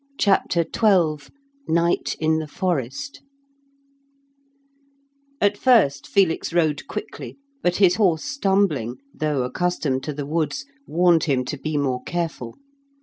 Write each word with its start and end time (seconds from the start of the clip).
CHAPTER 0.17 0.63
XII 0.75 1.31
NIGHT 1.67 2.15
IN 2.19 2.39
THE 2.39 2.47
FOREST 2.47 3.21
At 5.39 5.55
first 5.59 6.07
Felix 6.07 6.51
rode 6.51 6.87
quickly, 6.87 7.37
but 7.61 7.75
his 7.75 7.97
horse 7.97 8.23
stumbling, 8.23 8.95
though 9.13 9.43
accustomed 9.43 10.01
to 10.05 10.13
the 10.13 10.25
woods, 10.25 10.65
warned 10.87 11.25
him 11.25 11.45
to 11.45 11.55
be 11.55 11.77
more 11.77 12.01
careful. 12.01 12.55